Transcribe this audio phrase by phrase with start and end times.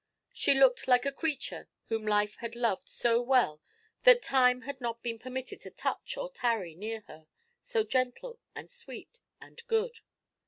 [0.33, 3.61] She looked like a creature whom Life had loved so well
[4.01, 7.27] that Time had not been permitted to touch or tarry near her,
[7.61, 9.99] so gentle, and sweet, and good.